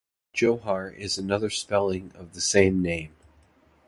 Giohar 0.33 0.97
is 0.97 1.19
another 1.19 1.51
spelling 1.51 2.11
of 2.15 2.33
the 2.33 2.41
same 2.41 2.81
name. 2.81 3.13